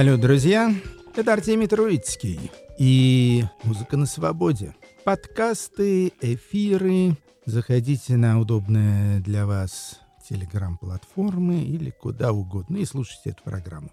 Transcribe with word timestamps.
Салют, 0.00 0.22
друзья! 0.22 0.74
Это 1.14 1.34
Артемий 1.34 1.66
Троицкий 1.66 2.50
и 2.78 3.44
«Музыка 3.64 3.98
на 3.98 4.06
свободе». 4.06 4.74
Подкасты, 5.04 6.14
эфиры. 6.22 7.18
Заходите 7.44 8.16
на 8.16 8.40
удобные 8.40 9.20
для 9.20 9.44
вас 9.44 10.00
телеграм-платформы 10.26 11.64
или 11.64 11.90
куда 11.90 12.32
угодно 12.32 12.78
и 12.78 12.86
слушайте 12.86 13.28
эту 13.32 13.42
программу. 13.42 13.90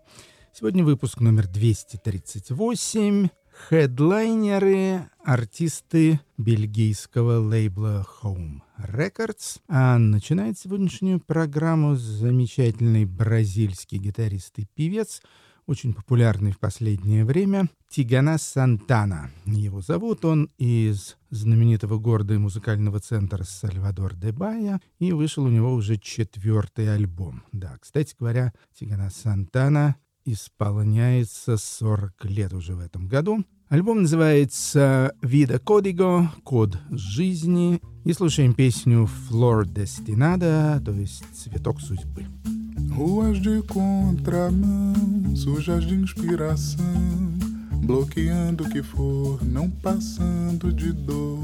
Сегодня 0.53 0.85
выпуск 0.85 1.19
номер 1.19 1.45
238. 1.45 3.27
Хедлайнеры, 3.67 5.09
артисты 5.25 6.21
бельгийского 6.37 7.39
лейбла 7.45 8.07
Home 8.21 8.61
Records. 8.79 9.59
А 9.67 9.97
начинает 9.97 10.57
сегодняшнюю 10.57 11.19
программу 11.19 11.97
замечательный 11.97 13.03
бразильский 13.03 13.97
гитарист 13.97 14.57
и 14.59 14.67
певец, 14.73 15.21
очень 15.67 15.93
популярный 15.93 16.51
в 16.51 16.59
последнее 16.59 17.25
время, 17.25 17.69
Тигана 17.89 18.37
Сантана. 18.37 19.29
Его 19.45 19.81
зовут 19.81 20.25
он 20.25 20.49
из 20.57 21.17
знаменитого 21.29 21.99
города 21.99 22.33
и 22.33 22.37
музыкального 22.37 22.99
центра 22.99 23.43
Сальвадор 23.43 24.15
де 24.15 24.31
Бая, 24.31 24.81
и 24.99 25.11
вышел 25.11 25.43
у 25.43 25.49
него 25.49 25.73
уже 25.73 25.97
четвертый 25.97 26.93
альбом. 26.93 27.43
Да, 27.51 27.77
кстати 27.79 28.15
говоря, 28.17 28.53
Тигана 28.79 29.09
Сантана 29.09 29.97
исполняется 30.25 31.57
40 31.57 32.25
лет 32.25 32.53
уже 32.53 32.75
в 32.75 32.79
этом 32.79 33.07
году. 33.07 33.43
Альбом 33.69 34.03
называется 34.03 35.13
«Vida 35.21 35.61
Código», 35.61 36.27
«Код 36.43 36.79
жизни», 36.89 37.81
и 38.05 38.13
слушаем 38.13 38.53
песню 38.53 39.09
«Flor 39.29 39.65
Destinada», 39.65 40.81
то 40.81 40.93
есть 40.93 41.25
«Цветок 41.35 41.81
судьбы». 41.81 42.25
Ruas 42.91 43.41
de 43.41 43.61
contramão, 43.63 44.93
sujas 45.35 45.85
de 45.85 45.95
inspiração, 45.95 46.85
bloqueando 47.83 48.63
o 48.63 48.69
que 48.69 48.81
for, 48.81 49.43
não 49.43 49.69
passando 49.69 50.73
de 50.73 50.91
dor. 50.91 51.39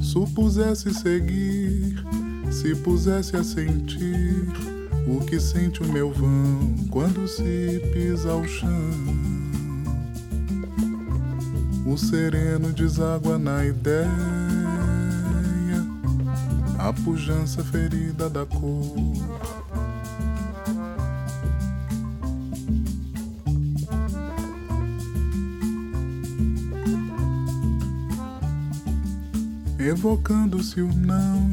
Supusesse 0.00 0.92
seguir, 0.92 2.04
se 2.50 2.74
pusesse 2.76 3.36
a 3.36 3.44
sentir 3.44 4.46
o 5.06 5.24
que 5.24 5.38
sente 5.38 5.82
o 5.82 5.86
meu 5.86 6.12
vão 6.12 6.74
quando 6.90 7.28
se 7.28 7.80
pisa 7.92 8.32
ao 8.32 8.44
chão. 8.44 8.70
O 11.86 11.96
sereno 11.96 12.72
deságua 12.72 13.38
na 13.38 13.64
ideia, 13.64 14.10
a 16.78 16.92
pujança 16.92 17.62
ferida 17.62 18.28
da 18.28 18.44
cor. 18.44 18.94
Evocando-se 29.88 30.80
o 30.80 30.92
não, 30.92 31.50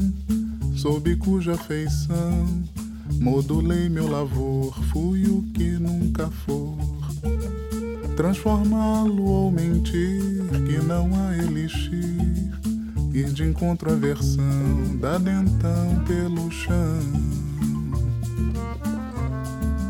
sob 0.76 1.14
cuja 1.16 1.56
feição 1.56 2.64
modulei 3.20 3.88
meu 3.88 4.08
lavor, 4.08 4.74
fui 4.92 5.24
o 5.26 5.42
que 5.54 5.72
nunca 5.78 6.28
for. 6.28 6.76
Transformá-lo 8.16 9.24
ou 9.24 9.50
mentir, 9.50 10.44
que 10.66 10.78
não 10.84 11.10
há 11.14 11.36
elixir, 11.36 12.52
ir 13.12 13.32
de 13.32 13.44
encontro 13.44 13.92
à 13.92 13.94
versão, 13.94 14.96
da 15.00 15.18
dentão 15.18 16.04
pelo 16.06 16.50
chão. 16.50 17.00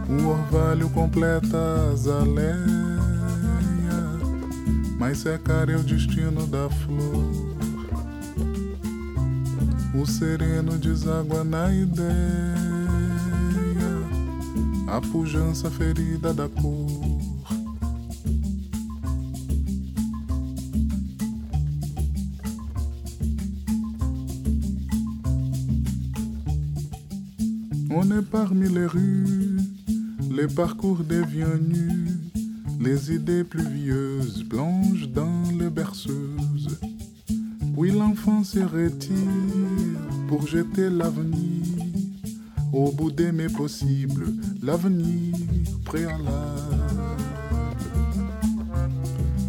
O 0.09 0.29
orvalho 0.29 0.89
completa 0.91 1.57
a 1.57 1.93
azaleia, 1.93 2.65
mas 4.99 5.19
secar 5.19 5.69
é 5.69 5.77
o 5.77 5.83
destino 5.83 6.47
da 6.47 6.69
flor. 6.71 7.54
O 9.97 10.05
sereno 10.05 10.77
deságua 10.77 11.45
na 11.45 11.73
ideia, 11.73 12.55
a 14.89 15.01
pujança 15.01 15.71
ferida 15.71 16.35
da 16.35 16.49
cor. 16.49 16.87
On 27.91 28.11
est 28.11 28.23
parmi 28.23 28.69
les 28.69 28.87
rues, 28.87 29.61
les 30.29 30.49
parcours 30.49 31.05
deviennent 31.05 31.69
nus, 31.69 32.19
les 32.81 33.13
idées 33.13 33.45
pluvieuses 33.45 34.43
plongent 34.43 35.09
dans 35.09 35.45
les 35.57 35.71
berceuses. 35.71 36.79
Puis 37.77 37.93
l'enfant 37.93 38.43
se 38.43 38.61
retire 38.61 39.64
pour 40.37 40.49
jeter 40.49 40.91
l'avenir 40.91 41.63
au 42.73 42.91
bout 42.91 43.13
des 43.13 43.31
mes 43.31 43.49
possibles, 43.49 44.27
l'avenir 44.61 45.33
préalable. 45.85 46.25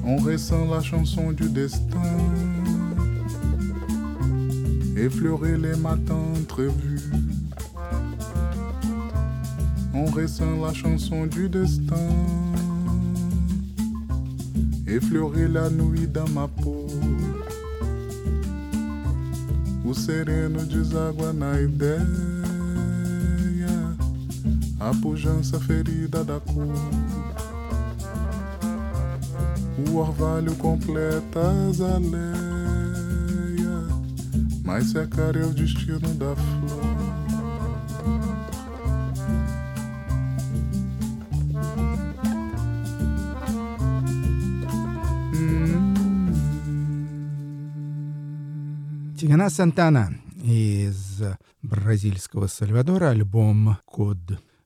On 0.06 0.18
ressent 0.18 0.64
la 0.70 0.82
chanson 0.82 1.32
du 1.32 1.50
destin, 1.50 2.14
effleurer 4.96 5.58
les 5.58 5.76
matins 5.76 6.34
prévus. 6.48 7.02
On 9.92 10.06
ressent 10.06 10.56
la 10.64 10.72
chanson 10.72 11.26
du 11.26 11.50
destin, 11.50 12.12
effleurer 14.86 15.48
la 15.48 15.72
nuit 15.72 16.08
dans 16.08 16.30
ma 16.30 16.45
sereno 20.06 20.64
deságua 20.68 21.34
na 21.34 21.60
ideia, 21.60 22.06
a 24.80 24.94
pujança 25.02 25.60
ferida 25.60 26.24
da 26.24 26.40
cor. 26.40 26.76
O 29.90 29.96
orvalho 29.98 30.56
completa 30.58 31.40
as 31.68 31.82
aleias, 31.82 32.06
mas 34.64 34.92
secar 34.92 35.36
é 35.36 35.44
o 35.44 35.50
destino 35.50 36.14
da 36.14 36.36
flor. 36.36 36.75
Тигана 49.36 49.50
Сантана 49.50 50.18
из 50.46 51.22
бразильского 51.62 52.48
Сальвадора, 52.48 53.10
альбом 53.10 53.78
«Код 53.84 54.18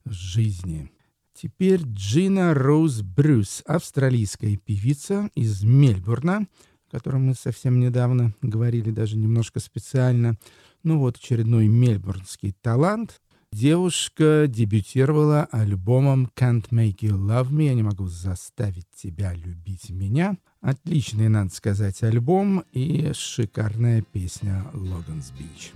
жизни». 0.06 0.92
Теперь 1.34 1.82
Джина 1.82 2.54
Роуз 2.54 3.02
Брюс, 3.02 3.64
австралийская 3.66 4.58
певица 4.58 5.32
из 5.34 5.64
Мельбурна, 5.64 6.46
о 6.88 6.92
котором 6.92 7.26
мы 7.26 7.34
совсем 7.34 7.80
недавно 7.80 8.36
говорили, 8.44 8.92
даже 8.92 9.18
немножко 9.18 9.60
специально. 9.60 10.38
Ну 10.84 11.00
вот, 11.00 11.18
очередной 11.18 11.68
мельбурнский 11.68 12.54
талант. 12.62 13.22
Девушка 13.52 14.46
дебютировала 14.48 15.46
альбомом 15.46 16.30
«Can't 16.36 16.70
Make 16.70 17.00
You 17.00 17.18
Love 17.18 17.50
Me» 17.50 17.66
«Я 17.66 17.74
не 17.74 17.82
могу 17.82 18.06
заставить 18.06 18.86
тебя 18.96 19.34
любить 19.34 19.90
меня». 19.90 20.38
Отличный, 20.62 21.30
надо 21.30 21.54
сказать, 21.54 22.04
альбом 22.04 22.66
и 22.74 23.12
шикарная 23.14 24.02
песня 24.02 24.66
«Логанс 24.74 25.32
Бич». 25.32 25.72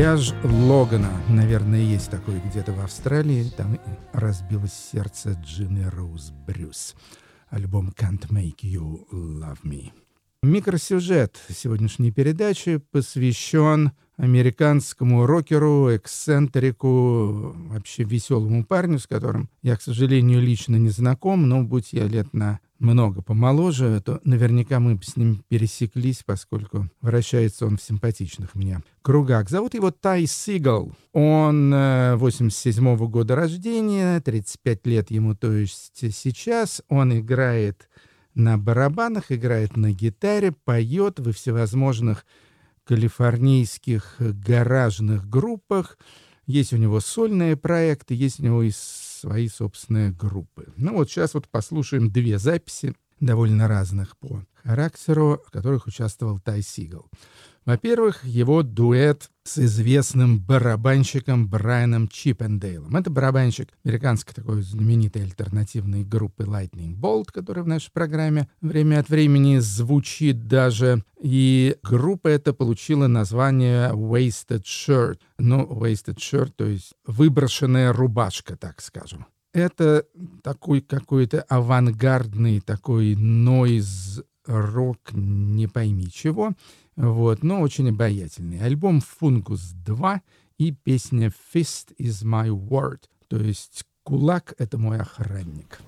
Пляж 0.00 0.32
Логана, 0.42 1.10
наверное, 1.28 1.82
есть 1.82 2.10
такой 2.10 2.40
где-то 2.40 2.72
в 2.72 2.80
Австралии. 2.80 3.52
Там 3.54 3.78
разбилось 4.14 4.72
сердце 4.72 5.32
Джины 5.44 5.90
Роуз 5.90 6.30
Брюс. 6.30 6.94
Альбом 7.50 7.90
«Can't 7.90 8.26
Make 8.30 8.60
You 8.62 9.06
Love 9.12 9.58
Me». 9.62 9.92
Микросюжет 10.42 11.38
сегодняшней 11.50 12.12
передачи 12.12 12.78
посвящен 12.78 13.92
американскому 14.16 15.26
рокеру, 15.26 15.94
эксцентрику, 15.94 17.54
вообще 17.68 18.04
веселому 18.04 18.64
парню, 18.64 18.98
с 18.98 19.06
которым 19.06 19.50
я, 19.60 19.76
к 19.76 19.82
сожалению, 19.82 20.40
лично 20.40 20.76
не 20.76 20.88
знаком, 20.88 21.46
но 21.46 21.62
будь 21.62 21.92
я 21.92 22.04
лет 22.04 22.32
на 22.32 22.58
много 22.78 23.20
помоложе, 23.20 24.00
то 24.02 24.18
наверняка 24.24 24.80
мы 24.80 24.98
с 25.02 25.14
ним 25.14 25.44
пересеклись, 25.48 26.22
поскольку 26.24 26.88
вращается 27.02 27.66
он 27.66 27.76
в 27.76 27.82
симпатичных 27.82 28.54
мне 28.54 28.80
кругах. 29.02 29.50
Зовут 29.50 29.74
его 29.74 29.90
Тай 29.90 30.24
Сигал. 30.24 30.94
Он 31.12 31.70
87 32.16 32.96
-го 32.96 33.08
года 33.08 33.36
рождения, 33.36 34.18
35 34.20 34.86
лет 34.86 35.10
ему, 35.10 35.34
то 35.34 35.52
есть 35.52 36.02
сейчас. 36.14 36.80
Он 36.88 37.18
играет 37.18 37.90
на 38.40 38.58
барабанах, 38.58 39.30
играет 39.30 39.76
на 39.76 39.92
гитаре, 39.92 40.52
поет 40.52 41.20
во 41.20 41.32
всевозможных 41.32 42.24
калифорнийских 42.84 44.16
гаражных 44.18 45.28
группах. 45.28 45.98
Есть 46.46 46.72
у 46.72 46.76
него 46.76 47.00
сольные 47.00 47.56
проекты, 47.56 48.14
есть 48.14 48.40
у 48.40 48.42
него 48.42 48.62
и 48.62 48.72
свои 48.72 49.48
собственные 49.48 50.10
группы. 50.10 50.72
Ну 50.76 50.94
вот 50.94 51.10
сейчас 51.10 51.34
вот 51.34 51.48
послушаем 51.48 52.10
две 52.10 52.38
записи, 52.38 52.94
довольно 53.20 53.68
разных 53.68 54.16
по 54.16 54.42
характеру, 54.64 55.40
в 55.46 55.50
которых 55.50 55.86
участвовал 55.86 56.40
Тай 56.40 56.62
Сигал. 56.62 57.08
Во-первых, 57.66 58.24
его 58.24 58.62
дуэт 58.62 59.30
с 59.44 59.58
известным 59.58 60.38
барабанщиком 60.40 61.48
Брайаном 61.48 62.08
Чиппендейлом. 62.08 62.96
Это 62.96 63.10
барабанщик 63.10 63.68
американской 63.84 64.34
такой 64.34 64.62
знаменитой 64.62 65.22
альтернативной 65.22 66.04
группы 66.04 66.44
Lightning 66.44 66.94
Bolt, 66.94 67.26
которая 67.32 67.64
в 67.64 67.68
нашей 67.68 67.90
программе 67.92 68.48
время 68.60 69.00
от 69.00 69.08
времени 69.08 69.58
звучит 69.58 70.46
даже. 70.48 71.04
И 71.20 71.76
группа 71.82 72.28
эта 72.28 72.54
получила 72.54 73.08
название 73.08 73.90
Wasted 73.90 74.62
Shirt. 74.62 75.18
Ну, 75.38 75.64
Wasted 75.64 76.16
Shirt, 76.16 76.52
то 76.56 76.64
есть 76.64 76.94
выброшенная 77.06 77.92
рубашка, 77.92 78.56
так 78.56 78.80
скажем. 78.80 79.26
Это 79.52 80.06
такой 80.42 80.80
какой-то 80.80 81.42
авангардный 81.42 82.60
такой 82.60 83.16
нойз 83.16 84.22
рок, 84.46 84.98
не 85.12 85.66
пойми 85.66 86.08
чего. 86.10 86.52
Вот, 87.00 87.42
но 87.42 87.62
очень 87.62 87.88
обаятельный. 87.88 88.60
Альбом 88.60 89.00
«Фунгус 89.00 89.74
2» 89.86 90.20
и 90.58 90.72
песня 90.72 91.32
«Fist 91.54 91.96
is 91.98 92.22
my 92.22 92.48
word», 92.50 93.04
то 93.26 93.38
есть 93.38 93.84
«Кулак— 94.02 94.52
это 94.58 94.76
мой 94.76 94.98
охранник». 94.98 95.80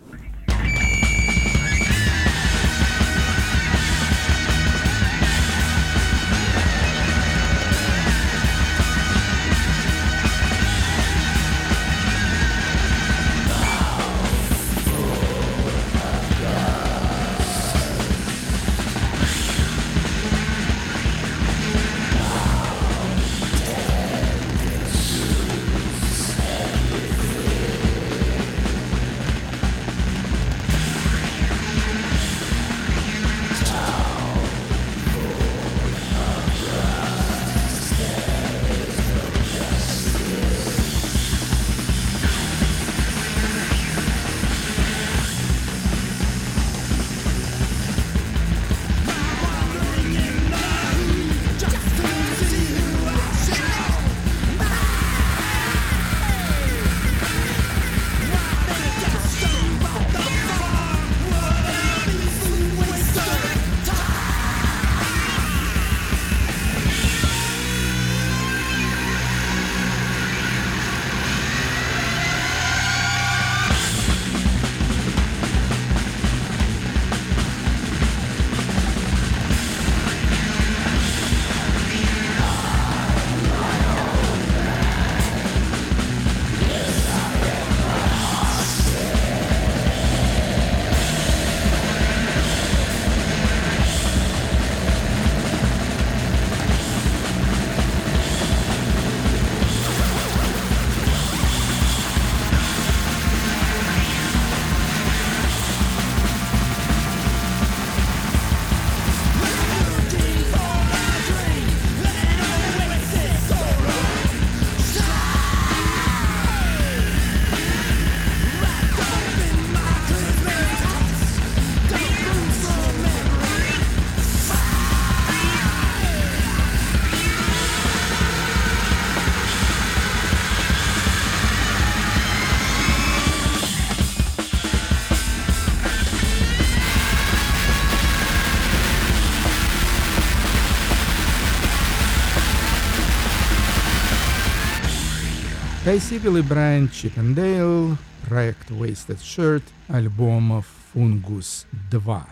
Кай 145.92 146.00
Сигал 146.00 146.38
и 146.38 146.40
Брайан 146.40 146.88
Чиппендейл, 146.88 147.98
проект 148.26 148.70
Wasted 148.70 149.18
Shirt, 149.18 149.62
альбома 149.88 150.64
Fungus 150.94 151.66
2. 151.90 152.26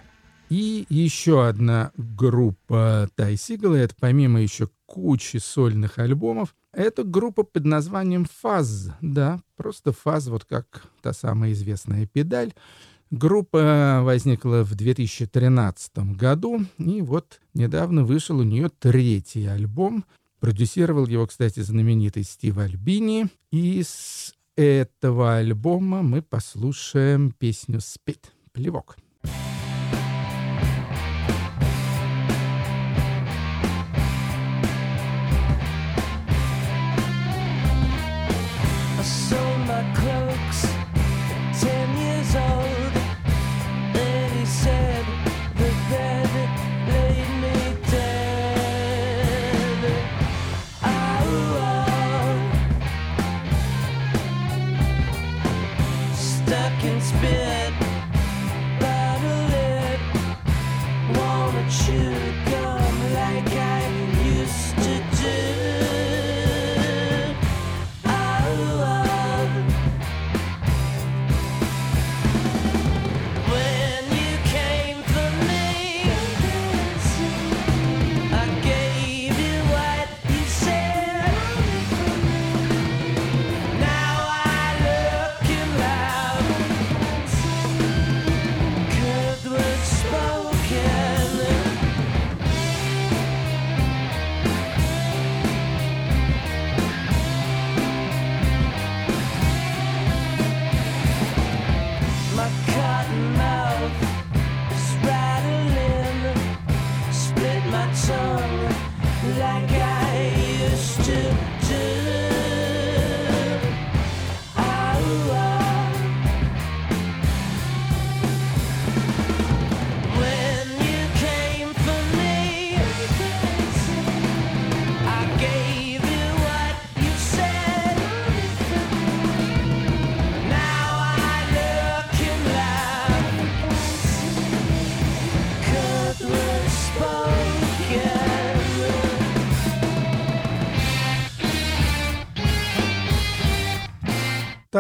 И 0.49 0.87
еще 0.89 1.47
одна 1.47 1.93
группа 1.99 3.11
Тай 3.17 3.37
Сигала, 3.37 3.75
это 3.75 3.95
помимо 4.01 4.41
еще 4.41 4.71
кучи 4.87 5.37
сольных 5.37 5.99
альбомов, 5.99 6.55
это 6.73 7.05
группа 7.05 7.43
под 7.43 7.67
названием 7.67 8.27
Фаз, 8.41 8.93
да, 9.03 9.43
просто 9.57 9.93
Фаз, 9.93 10.29
вот 10.29 10.47
как 10.47 10.85
та 11.03 11.13
самая 11.13 11.53
известная 11.53 12.07
педаль. 12.07 12.55
Группа 13.11 14.01
возникла 14.03 14.63
в 14.63 14.75
2013 14.75 15.99
году, 16.17 16.65
и 16.79 17.03
вот 17.03 17.43
недавно 17.53 18.05
вышел 18.05 18.39
у 18.39 18.43
нее 18.43 18.71
третий 18.71 19.45
альбом 19.45 20.07
Продюсировал 20.41 21.07
его, 21.07 21.27
кстати, 21.27 21.61
знаменитый 21.61 22.25
Стив 22.25 22.57
Альбини. 22.59 23.29
И 23.53 23.83
с 23.83 24.35
этого 24.57 25.37
альбома 25.37 26.03
мы 26.03 26.23
послушаем 26.23 27.31
песню 27.33 27.81
«Спит»— 27.81 28.33
«Плевок». 28.53 28.97
been 57.13 57.50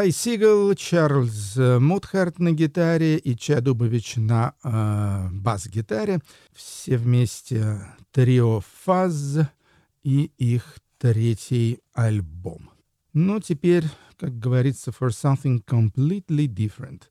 Тай 0.00 0.12
Сигал, 0.12 0.74
Чарльз 0.76 1.56
Мутхарт 1.58 2.38
на 2.38 2.52
гитаре 2.52 3.18
и 3.18 3.36
Ча 3.36 3.60
Дубович 3.60 4.16
на 4.16 4.54
э, 4.64 5.28
бас-гитаре. 5.30 6.20
Все 6.54 6.96
вместе 6.96 7.82
трио 8.10 8.62
«Фаз» 8.84 9.40
и 10.02 10.30
их 10.38 10.78
третий 10.96 11.80
альбом. 11.92 12.70
Ну, 13.12 13.40
теперь, 13.40 13.84
как 14.18 14.38
говорится, 14.38 14.90
for 14.90 15.10
something 15.10 15.62
completely 15.66 16.46
different. 16.46 17.02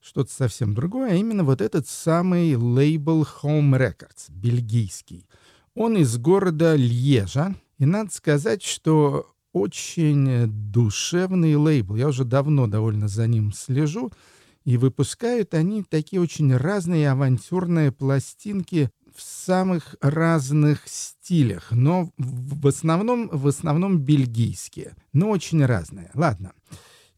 Что-то 0.00 0.32
совсем 0.32 0.74
другое, 0.74 1.12
а 1.12 1.14
именно 1.14 1.44
вот 1.44 1.60
этот 1.60 1.86
самый 1.86 2.56
лейбл 2.56 3.28
Home 3.42 3.78
Records, 3.78 4.28
бельгийский. 4.30 5.28
Он 5.76 5.96
из 5.96 6.18
города 6.18 6.74
Льежа, 6.74 7.54
и 7.78 7.86
надо 7.86 8.12
сказать, 8.12 8.64
что 8.64 9.33
очень 9.54 10.46
душевный 10.70 11.54
лейбл. 11.54 11.96
Я 11.96 12.08
уже 12.08 12.24
давно 12.24 12.66
довольно 12.66 13.08
за 13.08 13.26
ним 13.26 13.52
слежу. 13.52 14.12
И 14.64 14.76
выпускают 14.76 15.54
они 15.54 15.82
такие 15.82 16.20
очень 16.20 16.54
разные 16.54 17.10
авантюрные 17.10 17.92
пластинки 17.92 18.90
в 19.14 19.22
самых 19.22 19.94
разных 20.00 20.80
стилях, 20.86 21.70
но 21.70 22.10
в 22.18 22.66
основном, 22.66 23.28
в 23.28 23.46
основном 23.46 23.98
бельгийские, 23.98 24.96
но 25.12 25.30
очень 25.30 25.64
разные. 25.64 26.10
Ладно, 26.14 26.52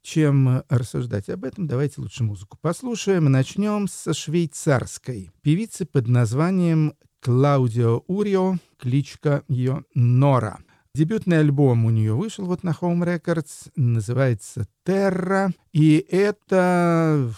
чем 0.03 0.63
рассуждать 0.69 1.31
об 1.31 1.45
этом, 1.45 1.67
давайте 1.67 2.01
лучше 2.03 2.23
музыку 2.23 2.59
послушаем. 2.61 3.25
Начнем 3.25 3.89
со 3.89 4.13
швейцарской 4.13 5.31
певицы 5.41 5.87
под 5.87 6.09
названием 6.09 6.95
Клаудио 7.21 8.03
Урио, 8.07 8.57
кличка 8.79 9.43
ее 9.49 9.85
Нора. 9.95 10.59
Дебютный 10.97 11.41
альбом 11.41 11.85
у 11.85 11.91
нее 11.91 12.15
вышел 12.15 12.47
вот 12.47 12.63
на 12.63 12.71
Home 12.71 13.05
Records, 13.05 13.71
называется 13.77 14.67
«Terra», 14.83 15.53
и 15.75 16.03
это... 16.09 17.31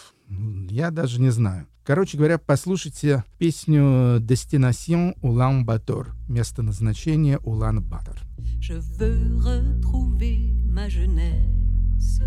я 0.70 0.92
даже 0.92 1.20
не 1.20 1.30
знаю. 1.30 1.66
Короче 1.82 2.16
говоря, 2.16 2.38
послушайте 2.38 3.24
песню 3.36 4.20
«Destination 4.20 5.16
Улан-Батор», 5.22 6.14
место 6.28 6.62
назначения 6.62 7.40
Улан-Батор. 7.40 8.20
Je 8.60 8.74
veux 8.96 9.40
retrouver 9.40 10.54
ma 10.64 10.88
jeunesse, 10.88 12.22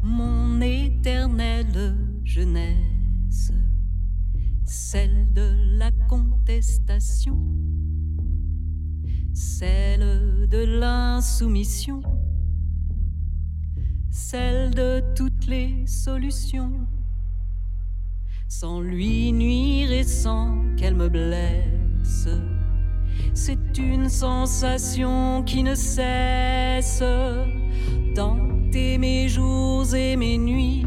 mon 0.00 0.60
éternelle 0.60 1.96
jeunesse, 2.22 3.50
celle 4.64 5.32
de 5.32 5.76
la 5.76 5.90
contestation 6.08 7.34
celle 9.34 10.46
de 10.48 10.64
l'insoumission, 10.64 12.00
celle 14.10 14.70
de 14.70 15.02
toutes 15.16 15.46
les 15.48 15.84
solutions, 15.88 16.86
sans 18.48 18.80
lui 18.80 19.32
nuire 19.32 19.90
et 19.90 20.04
sans 20.04 20.54
qu'elle 20.76 20.94
me 20.94 21.08
blesse. 21.08 22.28
C'est 23.34 23.76
une 23.76 24.08
sensation 24.08 25.42
qui 25.42 25.64
ne 25.64 25.74
cesse 25.74 27.02
d'hanter 28.14 28.98
mes 28.98 29.28
jours 29.28 29.92
et 29.96 30.14
mes 30.14 30.38
nuits. 30.38 30.86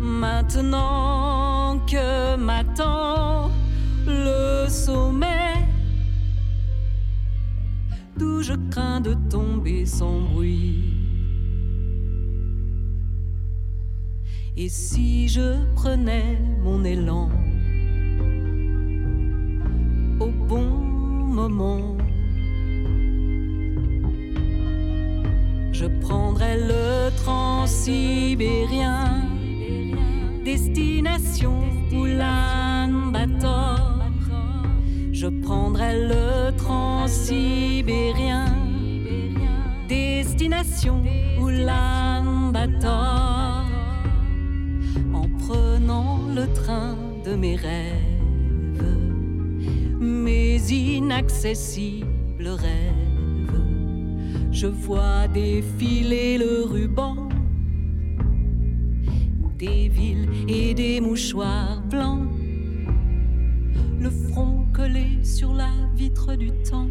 Maintenant 0.00 1.78
que 1.86 2.36
m'attend 2.36 3.50
le 4.06 4.68
sommet 4.68 5.57
d'où 8.18 8.42
je 8.42 8.54
crains 8.70 9.00
de 9.00 9.14
tomber 9.30 9.86
sans 9.86 10.20
bruit. 10.20 10.92
Et 14.56 14.68
si 14.68 15.28
je 15.28 15.54
prenais 15.76 16.36
mon 16.64 16.84
élan 16.84 17.30
au 20.18 20.30
bon 20.48 20.68
moment, 21.38 21.96
je 25.70 25.86
prendrais 26.00 26.58
le 26.58 27.10
transsibérien, 27.22 29.22
destination 30.44 31.62
Oulan-Bator 31.92 32.77
je 35.20 35.26
prendrai 35.26 35.94
le 36.06 36.56
transsibérien, 36.56 38.46
destination 39.88 41.02
Oulan-Bator, 41.40 42.92
en 45.12 45.28
prenant 45.40 46.20
le 46.32 46.46
train 46.52 46.96
de 47.24 47.34
mes 47.34 47.56
rêves, 47.56 48.96
mes 49.98 50.60
inaccessibles 50.70 52.50
rêves. 52.50 53.60
Je 54.52 54.68
vois 54.68 55.26
défiler 55.26 56.38
le 56.38 56.62
ruban 56.62 57.28
des 59.58 59.88
villes 59.88 60.28
et 60.46 60.74
des 60.74 61.00
mouchoirs 61.00 61.82
blancs 61.90 62.37
sur 65.38 65.52
la 65.54 65.70
vitre 65.94 66.34
du 66.34 66.50
temps. 66.68 66.90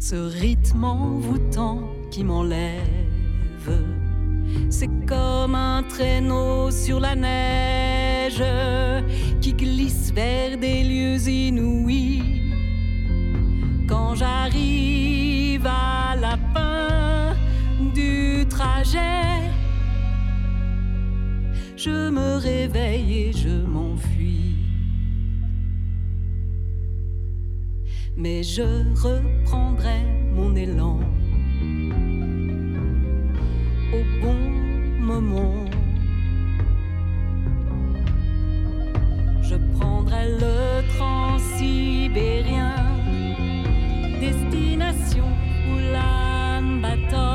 Ce 0.00 0.16
rythme 0.16 0.82
envoûtant 0.82 1.78
qui 2.10 2.24
m'enlève, 2.24 3.76
c'est 4.70 4.90
comme 5.06 5.54
un 5.54 5.84
traîneau 5.84 6.72
sur 6.72 6.98
la 6.98 7.14
neige 7.14 8.42
qui 9.40 9.52
glisse 9.52 10.10
vers 10.12 10.58
des 10.58 10.82
lieux 10.82 11.28
inouïs. 11.28 12.42
Quand 13.86 14.16
j'arrive 14.16 15.66
à 15.66 16.16
la 16.16 16.36
fin 16.54 17.36
du 17.94 18.44
trajet, 18.48 19.42
je 21.76 22.10
me 22.10 22.38
réveille 22.38 23.12
et 23.26 23.32
je 23.32 23.48
m'enfuis. 23.48 23.73
Mais 28.24 28.42
je 28.42 28.62
reprendrai 29.06 30.00
mon 30.34 30.56
élan 30.56 30.98
au 33.92 34.02
bon 34.22 34.42
moment. 34.98 35.66
Je 39.42 39.56
prendrai 39.76 40.24
le 40.42 40.56
transsibérien, 40.96 42.76
destination 44.22 45.28
Oulan-Bator. 45.70 47.33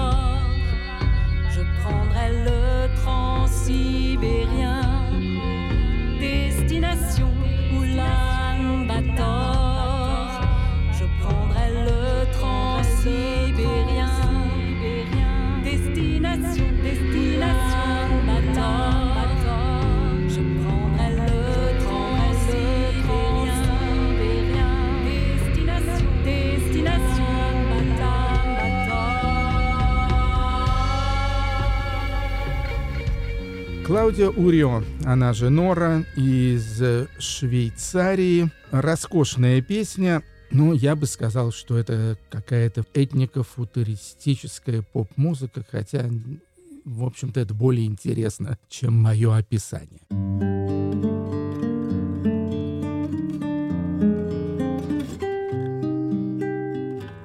Клаудия 33.89 34.30
Урио, 34.30 34.84
она 35.04 35.34
же 35.34 35.49
Нора 35.49 36.04
из 36.15 36.80
Швейцарии. 37.17 38.52
Роскошная 38.69 39.63
песня. 39.63 40.21
Ну, 40.52 40.73
я 40.73 40.95
бы 40.95 41.08
сказал, 41.08 41.52
что 41.52 41.75
это 41.75 42.15
какая-то 42.30 42.86
этнико-футуристическая 42.93 44.84
поп-музыка, 44.84 45.65
хотя, 45.67 46.06
в 46.86 47.04
общем-то, 47.04 47.39
это 47.39 47.56
более 47.56 47.88
интересно, 47.88 48.60
чем 48.69 48.93
мое 48.93 49.36
описание. 49.36 50.02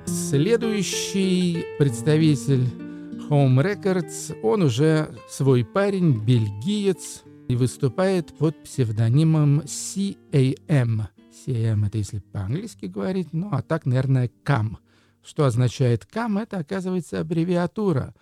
Следующий 0.07 1.67
представитель 1.79 2.84
Home 3.31 3.63
Records, 3.63 4.39
он 4.43 4.63
уже 4.63 5.17
свой 5.29 5.65
парень, 5.65 6.23
бельгиец, 6.25 7.23
и 7.49 7.57
выступает 7.57 8.37
под 8.37 8.63
псевдонимом 8.65 9.61
CAM. 9.61 11.09
CAM 11.47 11.87
это 11.87 11.99
если 11.99 12.19
по-английски 12.19 12.87
говорить, 12.87 13.33
ну 13.33 13.49
а 13.53 13.63
так, 13.63 13.87
наверное, 13.87 14.31
CAM. 14.45 14.77
Что 15.25 15.47
означает 15.47 16.07
CAM? 16.13 16.43
Это, 16.43 16.59
оказывается, 16.59 17.21
аббревиатура. 17.21 18.15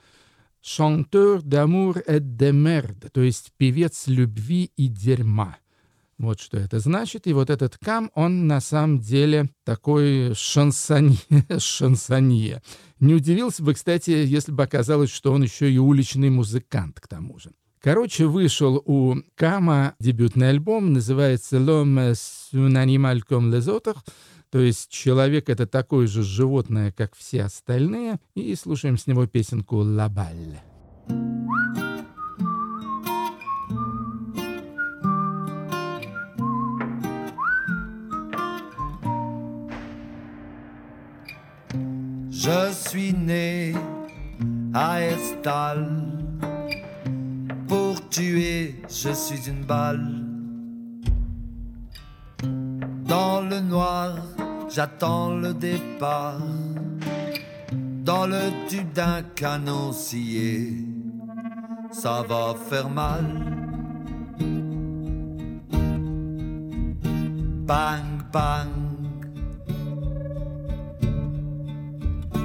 Chanteur 0.62 1.42
d'amour 1.42 2.04
et 2.06 2.36
de 2.36 2.52
merde, 2.52 3.10
то 3.12 3.20
есть 3.20 3.52
певец 3.56 4.06
любви 4.06 4.70
и 4.76 4.86
дерьма. 4.86 5.56
Вот 6.22 6.40
что 6.40 6.56
это 6.56 6.78
значит. 6.78 7.26
И 7.26 7.32
вот 7.32 7.50
этот 7.50 7.76
кам, 7.84 8.08
он 8.14 8.46
на 8.46 8.60
самом 8.60 9.00
деле 9.00 9.50
такой 9.64 10.34
шансонье. 10.36 11.18
шансонье. 11.58 12.62
Не 13.00 13.14
удивился 13.14 13.64
бы, 13.64 13.74
кстати, 13.74 14.10
если 14.10 14.52
бы 14.52 14.62
оказалось, 14.62 15.10
что 15.10 15.32
он 15.32 15.42
еще 15.42 15.68
и 15.68 15.78
уличный 15.78 16.30
музыкант 16.30 17.00
к 17.00 17.08
тому 17.08 17.40
же. 17.40 17.50
Короче, 17.80 18.26
вышел 18.26 18.80
у 18.86 19.16
Кама 19.34 19.96
дебютный 19.98 20.50
альбом, 20.50 20.92
называется 20.92 21.56
«L'homme 21.56 22.14
un 22.52 22.76
animal 22.76 23.22
comme 23.28 23.50
les 23.50 23.66
autres», 23.66 23.96
то 24.50 24.60
есть 24.60 24.90
человек— 24.90 25.48
это 25.50 25.66
такое 25.66 26.06
же 26.06 26.22
животное, 26.22 26.92
как 26.92 27.16
все 27.16 27.42
остальные, 27.42 28.20
и 28.36 28.54
слушаем 28.54 28.96
с 28.96 29.08
него 29.08 29.26
песенку 29.26 29.82
«La 29.82 30.08
balle». 30.08 31.81
Je 42.44 42.72
suis 42.72 43.12
né 43.12 43.72
à 44.74 45.00
Estal. 45.00 45.86
Pour 47.68 48.08
tuer, 48.08 48.82
je 48.88 49.10
suis 49.10 49.48
une 49.48 49.64
balle. 49.64 50.10
Dans 53.06 53.42
le 53.42 53.60
noir, 53.60 54.16
j'attends 54.68 55.36
le 55.36 55.54
départ. 55.54 56.40
Dans 58.04 58.26
le 58.26 58.50
tube 58.68 58.92
d'un 58.92 59.22
canon 59.36 59.92
scié, 59.92 60.84
ça 61.92 62.24
va 62.28 62.56
faire 62.68 62.90
mal. 62.90 63.24
Bang, 67.68 68.20
bang. 68.32 68.81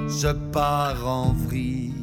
Je 0.08 0.30
pars 0.52 1.06
en 1.06 1.34
vrille. 1.34 1.94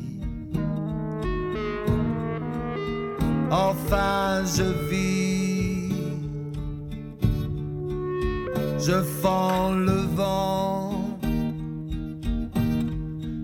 Enfin 3.51 4.45
je 4.45 4.65
vis, 4.91 5.93
je 8.79 9.03
fends 9.23 9.73
le 9.73 10.01
vent, 10.17 11.19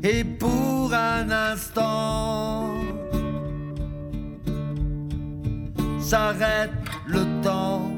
et 0.03 0.25
pour 0.25 0.93
un 0.93 1.31
instant, 1.31 2.75
s'arrête 6.01 6.71
le 7.07 7.25
temps. 7.43 7.91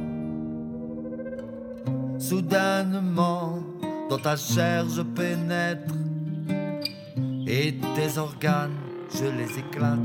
Soudainement, 2.18 3.58
dans 4.08 4.18
ta 4.18 4.36
chair 4.36 4.86
je 4.88 5.02
pénètre 5.02 5.94
et 7.52 7.74
tes 7.94 8.16
organes, 8.16 8.78
je 9.14 9.26
les 9.26 9.58
éclate. 9.58 9.98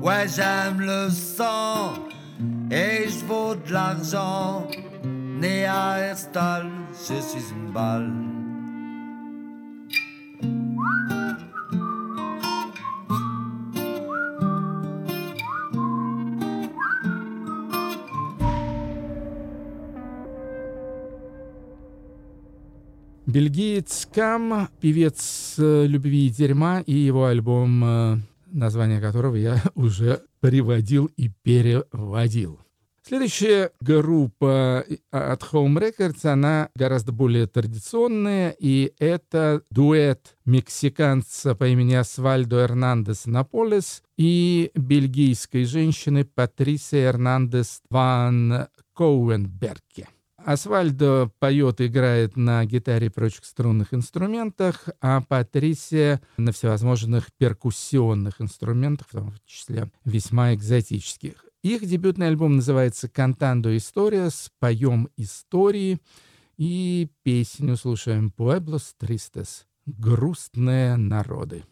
Ouais, 0.00 0.26
j'aime 0.28 0.80
le 0.80 1.10
sang 1.10 1.94
et 2.70 3.08
je 3.08 3.24
vaux 3.26 3.56
de 3.56 3.72
l'argent. 3.72 4.68
Né 5.40 5.66
à 5.66 5.98
Herstal, 5.98 6.68
je 6.92 7.20
suis 7.20 7.50
une 7.50 7.72
balle. 7.72 8.27
Бельгиец 23.28 24.08
Кам, 24.14 24.70
певец 24.80 25.56
э, 25.58 25.84
любви 25.86 26.28
и 26.28 26.30
дерьма, 26.30 26.80
и 26.80 26.94
его 26.94 27.26
альбом, 27.26 27.84
э, 27.84 28.16
название 28.46 29.02
которого 29.02 29.34
я 29.34 29.62
уже 29.74 30.22
приводил 30.40 31.10
и 31.14 31.28
переводил. 31.42 32.58
Следующая 33.06 33.70
группа 33.82 34.82
э, 34.88 34.96
от 35.10 35.42
Home 35.42 35.76
Records, 35.78 36.26
она 36.26 36.70
гораздо 36.74 37.12
более 37.12 37.46
традиционная, 37.46 38.56
и 38.58 38.94
это 38.98 39.60
дуэт 39.70 40.38
мексиканца 40.46 41.54
по 41.54 41.68
имени 41.68 41.96
Асвальдо 41.96 42.62
Эрнандес 42.62 43.26
Наполес 43.26 44.02
и 44.16 44.70
бельгийской 44.74 45.64
женщины 45.64 46.24
Патрисия 46.24 47.10
Эрнандес 47.10 47.82
Ван 47.90 48.68
Коуенберге. 48.94 50.08
Асвальдо 50.48 51.30
поет, 51.40 51.82
играет 51.82 52.38
на 52.38 52.64
гитаре 52.64 53.08
и 53.08 53.10
прочих 53.10 53.44
струнных 53.44 53.92
инструментах, 53.92 54.88
а 55.02 55.20
Патрисия 55.20 56.22
на 56.38 56.52
всевозможных 56.52 57.26
перкуссионных 57.36 58.40
инструментах, 58.40 59.08
в 59.08 59.12
том 59.12 59.34
числе 59.44 59.90
весьма 60.06 60.54
экзотических. 60.54 61.44
Их 61.62 61.84
дебютный 61.84 62.28
альбом 62.28 62.56
называется 62.56 63.10
«Кантандо 63.10 63.76
История» 63.76 64.30
с 64.30 64.50
«Поем 64.58 65.10
истории» 65.18 65.98
и 66.56 67.10
песню 67.24 67.76
слушаем 67.76 68.32
«Pueblos 68.34 68.94
Tristes» 68.98 69.66
грустные 69.84 70.96
народы. 70.96 71.64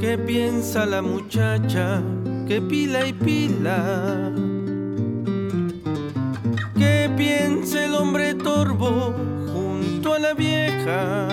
¿Qué 0.00 0.16
piensa 0.16 0.86
la 0.86 1.02
muchacha 1.02 2.00
que 2.46 2.60
pila 2.60 3.04
y 3.04 3.12
pila? 3.14 4.51
Junto 9.52 10.14
a 10.14 10.18
la 10.18 10.34
vieja 10.34 11.28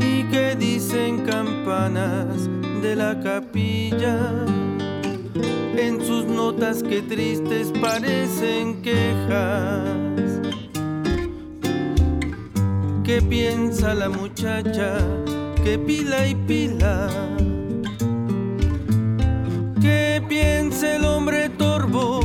y 0.00 0.22
que 0.24 0.56
dicen 0.58 1.26
campanas 1.26 2.48
de 2.80 2.96
la 2.96 3.20
capilla 3.20 4.18
en 5.76 6.04
sus 6.04 6.24
notas 6.24 6.82
que 6.82 7.02
tristes 7.02 7.72
parecen 7.80 8.80
quejas. 8.80 10.40
¿Qué 13.04 13.20
piensa 13.20 13.94
la 13.94 14.08
muchacha 14.08 14.98
que 15.62 15.78
pila 15.78 16.26
y 16.26 16.34
pila? 16.34 17.08
¿Qué 19.82 20.22
piensa 20.26 20.96
el 20.96 21.04
hombre 21.04 21.50
torvo 21.50 22.19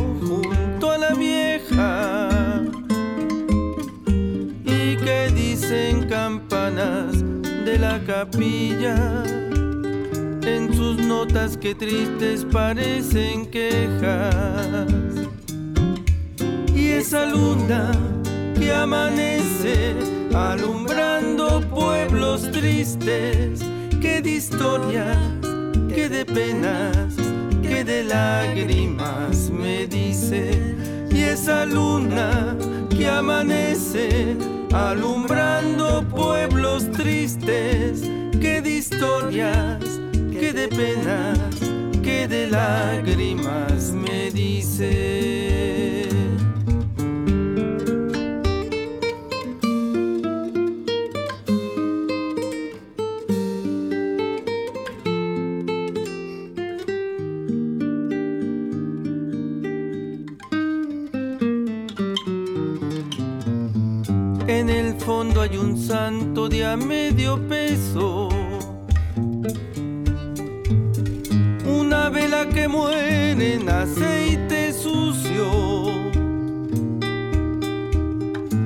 de 7.65 7.80
la 7.80 8.00
capilla? 8.06 9.24
En 10.43 10.74
sus 10.74 10.98
notas 10.98 11.58
que 11.58 11.74
tristes 11.74 12.45
parecen 12.45 13.45
quejas. 13.48 14.88
Y 16.74 16.88
esa 16.89 17.26
luna 17.26 17.91
que 18.58 18.71
amanece 18.71 19.95
alumbrando 20.34 21.62
pueblos 21.69 22.52
tristes, 22.52 23.62
que 24.02 24.21
de 24.21 24.32
historias, 24.32 25.17
que 25.89 26.10
de 26.10 26.26
penas 26.26 27.15
que 27.67 27.84
de 27.84 28.04
lágrimas 28.04 29.50
me 29.50 29.88
dice 29.88 30.76
y 31.12 31.24
esa 31.24 31.65
luna 31.65 32.56
que 32.89 33.08
amanece 33.08 34.38
alumbrando 34.76 36.04
pueblos 36.10 36.92
tristes 36.92 38.02
que 38.42 38.62
de 38.62 38.72
historias 38.72 39.80
que 40.32 40.52
de 40.52 40.68
penas, 40.68 41.40
que 42.04 42.28
de 42.28 42.48
lágrimas 42.48 43.92
me 43.94 44.30
dice. 44.32 46.10
Santo 65.88 66.50
de 66.50 66.65
a 66.65 66.76
medio 66.76 67.38
peso. 67.48 68.30
Una 71.63 72.10
vela 72.10 72.50
que 72.50 72.67
muere 72.67 73.54
en 73.54 73.69
aceite 73.69 74.74
sucio. 74.74 75.45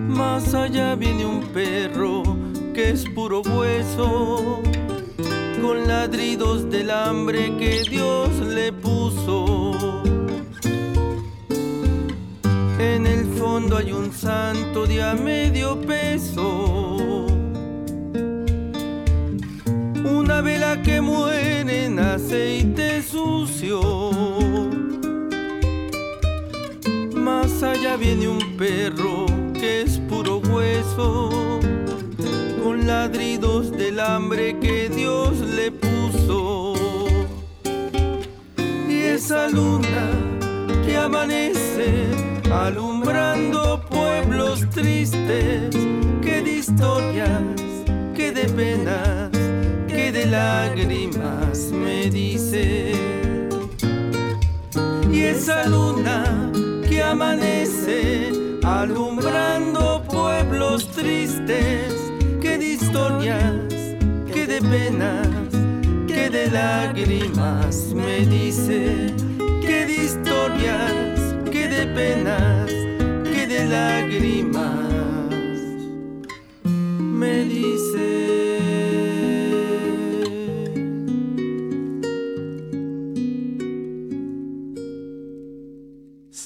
Más 0.08 0.54
allá 0.54 0.96
viene 0.96 1.26
un 1.26 1.42
perro 1.54 2.24
que 2.74 2.92
es 2.92 3.04
puro 3.14 3.42
hueso. 3.42 4.62
Con 5.62 5.88
ladridos 5.88 6.70
del 6.70 6.90
hambre 6.90 7.58
que 7.58 7.84
Dios 7.90 8.30
le 8.40 8.72
puso. 8.72 10.04
En 12.80 13.06
el 13.06 13.26
fondo 13.38 13.76
hay 13.76 13.92
un 13.92 14.14
santo 14.14 14.86
de 14.86 15.04
a 15.04 15.14
medio 15.16 15.79
aceite 22.30 23.02
sucio. 23.02 23.82
Más 27.16 27.64
allá 27.64 27.98
viene 27.98 28.28
un 28.28 28.56
perro 28.56 29.26
que 29.54 29.82
es 29.82 29.98
puro 29.98 30.38
hueso. 30.38 31.60
Con 32.64 32.86
ladridos 32.86 33.72
del 33.72 34.00
hambre 34.00 34.60
que 34.60 34.90
Dios 34.90 35.40
le 35.40 35.72
puso. 35.72 36.76
Y 38.88 38.96
esa 39.16 39.50
luna 39.50 40.12
que 40.86 40.98
amanece 40.98 42.06
alumbrando 42.54 43.82
pueblos 43.90 44.70
tristes, 44.70 45.76
que 46.22 46.42
de 46.44 46.52
historias, 46.52 47.42
que 48.16 48.32
de 48.32 48.44
penas, 48.50 49.39
de 50.20 50.26
lágrimas 50.26 51.72
me 51.72 52.10
dice. 52.10 52.92
Y 55.12 55.22
esa 55.22 55.66
luna 55.66 56.52
que 56.88 57.02
amanece 57.02 58.32
alumbrando 58.64 60.04
pueblos 60.10 60.88
tristes, 60.92 61.94
que 62.42 62.58
de 62.58 62.66
historias, 62.76 63.74
que 64.34 64.46
de 64.46 64.60
penas, 64.62 65.30
que 66.08 66.30
de 66.30 66.52
lágrimas 66.52 67.94
me 67.94 68.26
dice, 68.26 69.14
que 69.62 69.86
de 69.86 69.96
historias 70.06 71.20
que 71.52 71.68
de 71.76 71.84
penas, 72.00 72.70
que 73.34 73.48
de 73.48 73.66
lágrimas 73.66 74.90
me 76.98 77.46
dice. 77.46 77.89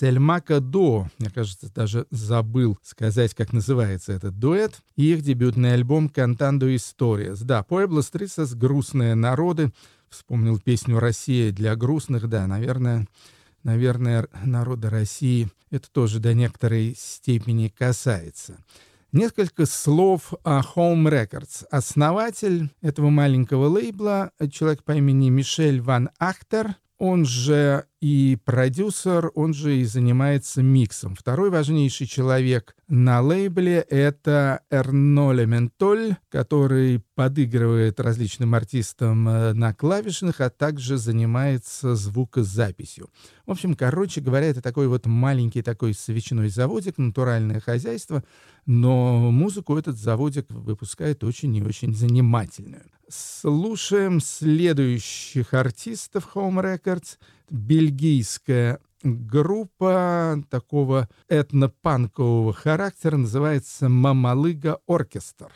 Сельмака 0.03 0.59
До, 0.59 1.07
мне 1.17 1.29
кажется, 1.29 1.71
даже 1.73 2.07
забыл 2.11 2.77
сказать, 2.83 3.33
как 3.33 3.53
называется 3.53 4.11
этот 4.11 4.37
дуэт, 4.37 4.81
и 4.97 5.13
их 5.13 5.21
дебютный 5.21 5.75
альбом 5.75 6.11
«Cantando 6.13 6.75
Historias». 6.75 7.45
Да, 7.45 7.65
Pueblos 7.65 8.11
Tristes 8.11 8.53
«Грустные 8.53 9.15
народы». 9.15 9.71
Вспомнил 10.09 10.59
песню 10.59 10.99
«Россия 10.99 11.53
для 11.53 11.77
грустных». 11.77 12.27
Да, 12.27 12.45
наверное, 12.47 13.07
наверное, 13.63 14.27
народа 14.43 14.89
России 14.89 15.47
это 15.71 15.89
тоже 15.89 16.19
до 16.19 16.33
некоторой 16.33 16.95
степени 16.97 17.69
касается. 17.69 18.57
Несколько 19.13 19.65
слов 19.65 20.33
о 20.43 20.59
Home 20.75 21.09
Records. 21.09 21.63
Основатель 21.71 22.69
этого 22.81 23.09
маленького 23.09 23.67
лейбла, 23.67 24.31
человек 24.51 24.83
по 24.83 24.91
имени 24.91 25.29
Мишель 25.29 25.79
Ван 25.79 26.09
Ахтер, 26.19 26.75
он 26.97 27.25
же 27.25 27.85
и 28.03 28.37
продюсер, 28.43 29.31
он 29.33 29.53
же 29.53 29.77
и 29.77 29.85
занимается 29.85 30.61
миксом. 30.61 31.15
Второй 31.15 31.49
важнейший 31.49 32.05
человек 32.05 32.75
на 32.89 33.21
лейбле— 33.21 33.79
это 33.89 34.59
Эрноле 34.69 35.45
Ментоль, 35.45 36.17
который 36.27 37.01
подыгрывает 37.15 38.01
различным 38.01 38.55
артистам 38.55 39.23
на 39.23 39.73
клавишных, 39.73 40.41
а 40.41 40.49
также 40.49 40.97
занимается 40.97 41.95
звукозаписью. 41.95 43.09
В 43.45 43.51
общем, 43.51 43.73
короче 43.73 44.19
говоря, 44.19 44.47
это 44.47 44.61
такой 44.61 44.89
вот 44.89 45.05
маленький 45.05 45.61
такой 45.61 45.93
свечной 45.93 46.49
заводик, 46.49 46.97
натуральное 46.97 47.61
хозяйство, 47.61 48.21
но 48.65 49.31
музыку 49.31 49.77
этот 49.77 49.97
заводик 49.97 50.47
выпускает 50.49 51.23
очень 51.23 51.55
и 51.55 51.63
очень 51.63 51.95
занимательную. 51.95 52.83
Слушаем 53.07 54.19
следующих 54.19 55.53
артистов 55.53 56.31
Home 56.33 56.61
Records. 56.61 57.17
Бельгийская 57.49 58.79
группа 59.03 60.41
такого 60.49 61.10
этнопанкового 61.27 62.53
характера 62.53 63.17
называется 63.17 63.89
«Мамалыга 63.89 64.79
Оркестр». 64.88 65.51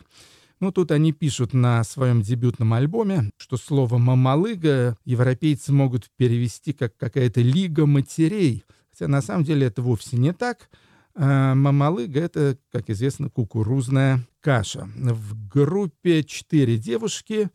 Ну, 0.59 0.71
тут 0.71 0.91
они 0.91 1.13
пишут 1.13 1.53
на 1.53 1.83
своем 1.83 2.21
дебютном 2.21 2.73
альбоме, 2.73 3.29
что 3.37 3.57
слово 3.57 3.97
«мамалыга» 3.97 4.97
европейцы 5.05 5.71
могут 5.71 6.09
перевести 6.17 6.73
как 6.73 6.97
какая-то 6.97 7.41
«лига 7.41 7.85
матерей», 7.85 8.63
хотя 8.89 9.07
на 9.07 9.21
самом 9.21 9.43
деле 9.43 9.67
это 9.67 9.81
вовсе 9.81 10.17
не 10.17 10.33
так. 10.33 10.69
А 11.13 11.55
мамалыга— 11.55 12.19
это, 12.21 12.57
как 12.71 12.89
известно, 12.89 13.29
кукурузная 13.29 14.27
каша. 14.41 14.87
В 14.95 15.47
группе 15.47 16.23
четыре 16.23 16.77
девушки 16.77 17.49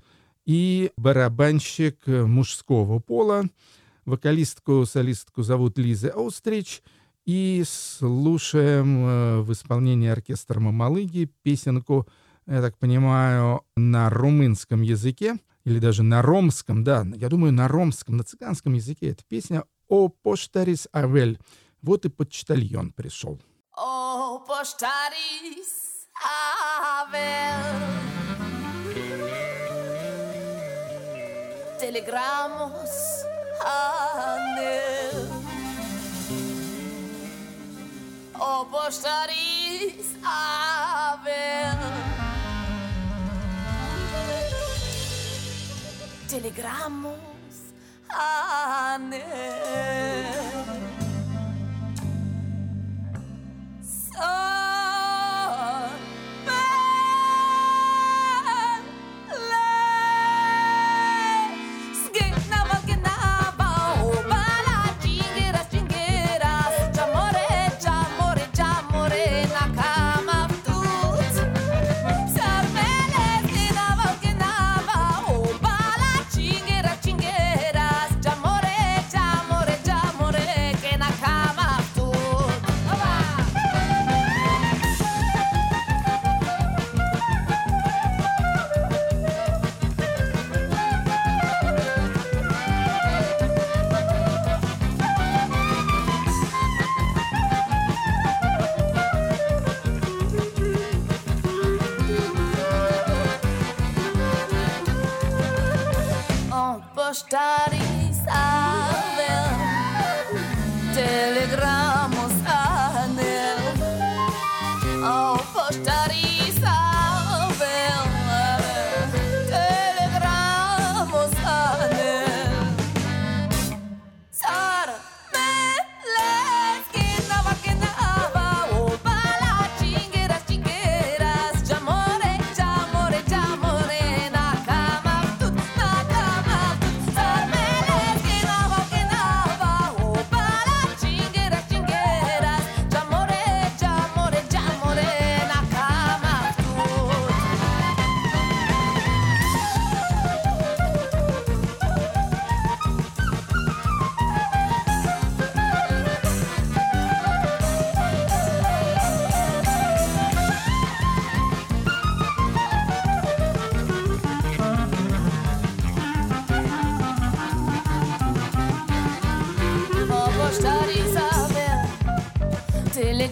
и 0.45 0.91
барабанщик 0.97 2.07
мужского 2.07 2.99
пола. 2.99 3.45
Вокалистку, 4.05 4.85
солистку 4.85 5.43
зовут 5.43 5.79
Лиза 5.79 6.11
Оустрич. 6.11 6.83
И 7.25 7.63
слушаем 7.65 9.43
в 9.45 9.53
исполнении 9.53 10.09
оркестра 10.09 10.59
Мамалыги 10.59 11.31
песенку, 11.43 12.09
я 12.49 12.61
так 12.61 12.77
понимаю, 12.79 13.63
на 13.77 14.11
румынском 14.11 14.83
языке, 14.83 15.37
или 15.65 15.79
даже 15.79 16.03
на 16.03 16.21
ромском, 16.21 16.83
да, 16.83 17.07
я 17.15 17.29
думаю, 17.29 17.53
на 17.53 17.69
ромском, 17.69 18.17
на 18.17 18.25
цыганском 18.25 18.73
языке. 18.73 19.11
Это 19.11 19.23
песня 19.29 19.63
«О 19.87 20.09
поштарис 20.09 20.89
авель». 20.93 21.39
Вот 21.81 22.05
и 22.05 22.09
почтальон 22.09 22.91
пришел. 22.91 23.41
О 23.77 24.41
поштарис 24.41 26.09
авель 26.99 27.93
Telegramos 31.81 33.32
ανέμ 33.65 35.17
όπως 38.39 39.01
τα 39.01 39.19
ρίσαβεν 39.29 40.61
Telegramos 46.33 47.57
ανέμ 48.93 49.83
So 54.13 54.62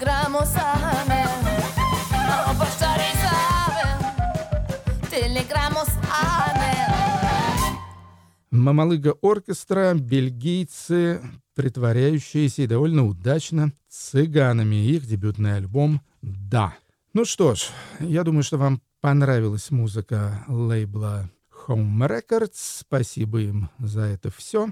Telegramos 0.00 0.48
anel 0.56 1.28
O 2.48 2.54
postarizável 2.58 3.98
Telegramos 5.10 5.88
anel 6.08 6.90
Мамалыга 8.50 9.14
оркестра, 9.20 9.92
бельгийцы, 9.94 11.20
притворяющиеся 11.54 12.62
и 12.62 12.66
довольно 12.66 13.06
удачно 13.06 13.72
цыганами. 13.90 14.76
Их 14.86 15.04
дебютный 15.04 15.56
альбом 15.56 16.00
«Да». 16.22 16.74
Ну 17.12 17.26
что 17.26 17.54
ж, 17.54 17.68
я 18.00 18.24
думаю, 18.24 18.42
что 18.42 18.56
вам 18.56 18.80
понравилась 19.02 19.70
музыка 19.70 20.46
лейбла 20.48 21.28
Home 21.66 22.08
Records. 22.08 22.54
Спасибо 22.54 23.40
им 23.40 23.68
за 23.78 24.02
это 24.02 24.30
все. 24.30 24.70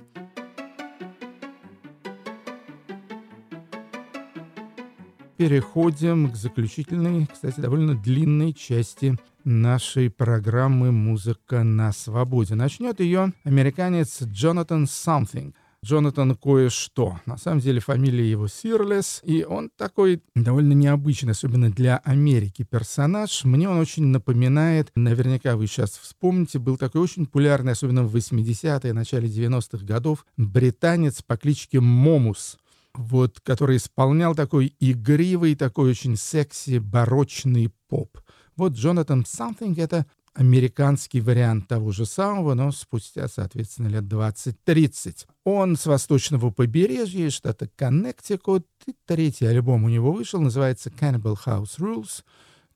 Переходим 5.39 6.33
к 6.33 6.35
заключительной, 6.35 7.29
кстати, 7.33 7.61
довольно 7.61 7.95
длинной 7.95 8.53
части 8.53 9.17
нашей 9.45 10.11
программы 10.11 10.91
«Музыка 10.91 11.63
на 11.63 11.93
свободе». 11.93 12.57
Начнет 12.57 12.99
ее 12.99 13.33
американец 13.45 14.21
Джонатан 14.21 14.87
Something. 14.87 15.55
Джонатан 15.85 16.35
кое-что. 16.35 17.21
На 17.25 17.37
самом 17.37 17.61
деле 17.61 17.79
фамилия 17.79 18.29
его 18.29 18.49
Сирлес, 18.49 19.21
и 19.23 19.45
он 19.45 19.71
такой 19.77 20.23
довольно 20.35 20.73
необычный, 20.73 21.31
особенно 21.31 21.71
для 21.71 21.99
Америки 21.99 22.67
персонаж. 22.69 23.45
Мне 23.45 23.69
он 23.69 23.79
очень 23.79 24.07
напоминает, 24.07 24.91
наверняка 24.97 25.55
вы 25.55 25.69
сейчас 25.69 25.99
вспомните, 25.99 26.59
был 26.59 26.77
такой 26.77 27.01
очень 27.01 27.27
популярный, 27.27 27.73
особенно 27.73 28.03
в 28.03 28.17
80-е, 28.17 28.93
начале 28.93 29.29
90-х 29.29 29.85
годов, 29.87 30.27
британец 30.37 31.23
по 31.23 31.37
кличке 31.37 31.79
Момус 31.79 32.59
вот, 32.99 33.41
который 33.41 33.77
исполнял 33.77 34.35
такой 34.35 34.75
игривый, 34.81 35.55
такой 35.55 35.91
очень 35.91 36.17
секси, 36.17 36.79
барочный 36.79 37.73
поп. 37.89 38.19
Вот 38.57 38.73
Джонатан 38.73 39.23
Something— 39.23 39.75
это 39.81 40.05
американский 40.35 41.21
вариант 41.21 41.69
того 41.69 41.93
же 41.93 42.07
самого, 42.07 42.55
но 42.55 42.73
спустя, 42.73 43.29
соответственно, 43.29 43.89
лет 43.89 44.05
20-30. 44.05 45.27
Он 45.45 45.77
с 45.77 45.87
восточного 45.87 46.51
побережья 46.51 47.31
штата 47.31 47.69
Коннектикут. 47.77 48.67
И 48.87 48.95
третий 49.07 49.47
альбом 49.47 49.85
у 49.85 49.89
него 49.89 50.13
вышел, 50.13 50.41
называется 50.41 50.91
Cannibal 50.91 51.37
House 51.45 51.79
Rules, 51.79 52.25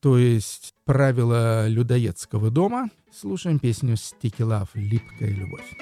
то 0.00 0.18
есть 0.18 0.74
«Правила 0.84 1.68
людоедского 1.68 2.50
дома». 2.50 2.90
Слушаем 3.12 3.58
песню 3.58 3.94
«Sticky 3.94 4.38
Love»— 4.38 4.68
«Липкая 4.74 5.30
любовь». 5.30 5.76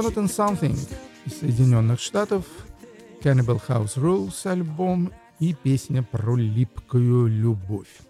Джонатан 0.00 0.24
Something 0.24 0.78
из 1.26 1.40
Соединенных 1.40 2.00
Штатов. 2.00 2.46
Cannibal 3.22 3.60
House 3.68 3.96
Rules 3.96 4.50
альбом 4.50 5.12
и 5.40 5.52
песня 5.52 6.02
про 6.02 6.36
липкую 6.36 7.26
любовь. 7.26 8.00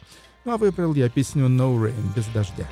Ну, 0.47 0.55
а 0.55 0.57
выбрал 0.57 0.95
я 0.95 1.11
песню 1.11 1.49
«No 1.49 1.77
Rain» 1.77 2.15
без 2.17 2.25
дождя. 2.29 2.67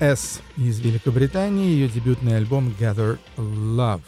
С. 0.00 0.40
из 0.56 0.80
Великобритании, 0.80 1.72
ее 1.72 1.86
дебютный 1.86 2.38
альбом 2.38 2.72
Gather 2.80 3.18
Love. 3.36 4.00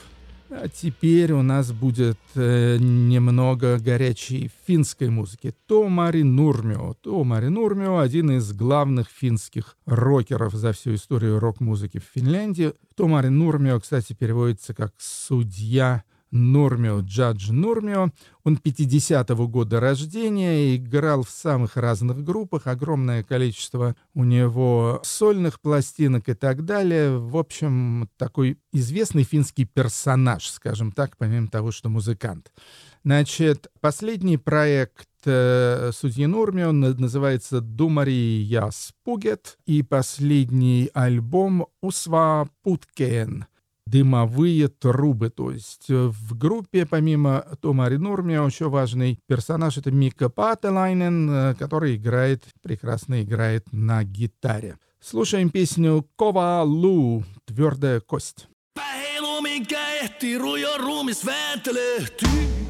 А 0.49 0.67
теперь 0.69 1.33
у 1.33 1.43
нас 1.43 1.71
будет 1.71 2.19
э, 2.35 2.79
немного 2.79 3.79
горячей 3.79 4.51
финской 4.67 5.11
музыки. 5.11 5.55
Томари 5.67 6.23
Нурмио. 6.23 6.95
Томари 7.03 7.49
Нурмио— 7.49 7.99
один 8.01 8.31
из 8.31 8.55
главных 8.55 9.09
финских 9.11 9.77
рокеров 9.85 10.55
за 10.55 10.73
всю 10.73 10.95
историю 10.95 11.39
рок-музыки 11.39 11.99
в 11.99 12.11
Финляндии. 12.15 12.73
Томари 12.97 13.29
Нурмио, 13.29 13.79
кстати, 13.79 14.15
переводится 14.15 14.73
как 14.73 14.95
«судья 14.97 16.05
Нурмио, 16.33 17.01
Джадж 17.01 17.53
Нурмио. 17.53 18.11
Он 18.45 18.57
50-го 18.57 19.47
года 19.47 19.79
рождения, 19.79 20.75
играл 20.75 21.23
в 21.23 21.31
самых 21.31 21.77
разных 21.77 22.25
группах, 22.25 22.67
огромное 22.67 23.23
количество 23.23 23.95
у 24.15 24.25
него 24.25 25.01
сольных 25.05 25.61
пластинок 25.61 26.29
и 26.29 26.35
так 26.35 26.65
далее. 26.65 27.17
В 27.19 27.37
общем, 27.37 28.09
такой 28.17 28.59
известный 28.73 29.23
финский 29.23 29.67
персонаж, 29.67 30.49
скажем 30.49 30.91
так, 30.91 31.17
помимо 31.17 31.49
того, 31.49 31.71
что 31.71 31.89
музыкант. 31.89 32.51
Значит, 33.05 33.69
последний 33.81 34.39
проект 34.39 35.09
э, 35.25 35.91
судьи 35.93 36.27
Нурмио 36.27 36.73
на- 36.73 36.95
называется 36.95 37.61
«Думари 37.61 38.41
я 38.43 38.71
спугет» 38.73 39.59
и 39.67 39.83
последний 39.83 40.91
альбом 40.95 41.67
«Усва 41.81 42.49
Путкен» 42.63 43.47
дымовые 43.87 44.69
трубы. 44.69 45.31
То 45.31 45.51
есть 45.51 45.91
э, 45.91 46.11
в 46.11 46.37
группе, 46.37 46.87
помимо 46.87 47.45
Томари 47.61 47.97
Нурмио, 47.97 48.47
еще 48.47 48.69
важный 48.69 49.19
персонаж— 49.27 49.77
это 49.79 49.91
Мика 49.91 50.29
Пателайнен, 50.29 51.31
э, 51.31 51.55
который 51.55 51.97
играет, 51.97 52.45
прекрасно 52.63 53.23
играет 53.23 53.65
на 53.73 54.05
гитаре. 54.05 54.79
Слушаем 55.01 55.51
песню 55.51 56.07
«Кова 56.17 56.63
Лу» 56.63 57.25
«Твердая 57.45 58.01
кость». 58.01 58.47
Päilumin 58.75 59.67
ehti 60.03 60.39
rujo 60.39 60.79
ruumis 60.79 61.27
vääntelehtyy. 61.27 62.62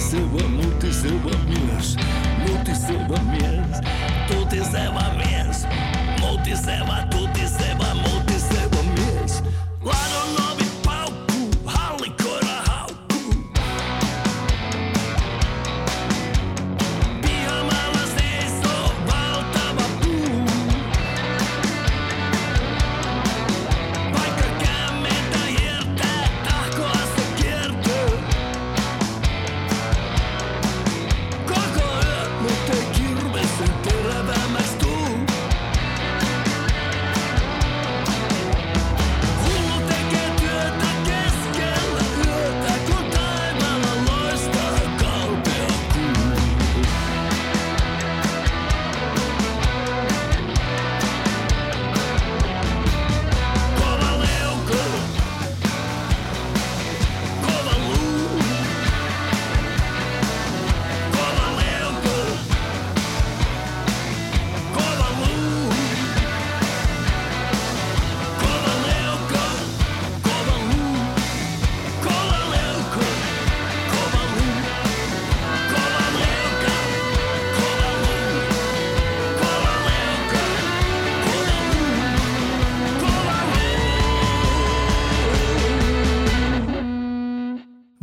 multiseba, 0.00 0.48
multiseba 0.48 1.30
mês, 1.44 1.96
multiseba 2.38 3.20
mês, 3.24 3.80
tu 4.26 4.46
te 4.46 4.64
seba 4.64 5.10
mês, 5.14 5.66
multiseba, 6.20 7.06
tu 7.10 7.28
te 7.34 7.46
seva 7.46 7.94
mês. 7.94 8.09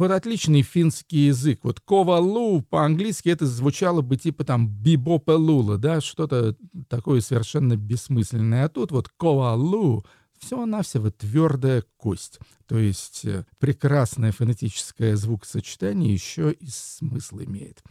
Вот 0.08 0.14
отличный 0.14 0.62
финский 0.62 1.26
язык. 1.26 1.60
Вот 1.64 1.82
ковалу 1.82 2.62
по-английски 2.62 3.28
это 3.28 3.46
звучало 3.46 4.02
бы 4.02 4.16
типа 4.16 4.46
там 4.46 4.70
бибопелула, 4.70 5.78
да, 5.78 6.00
что-то 6.00 6.56
такое 6.88 7.20
совершенно 7.20 7.76
бессмысленное. 7.76 8.64
А 8.64 8.70
тут 8.70 8.92
вот 8.92 9.10
ковалу 9.10 10.06
всего-навсего 10.40 11.12
твердая 11.12 11.84
кость. 11.98 12.40
То 12.68 12.78
есть 12.78 13.26
э, 13.26 13.44
прекрасное 13.60 14.32
фонетическое 14.32 15.18
звукосочетание 15.18 16.14
еще 16.14 16.54
и 16.54 16.68
смысл 16.70 17.40
имеет. 17.40 17.84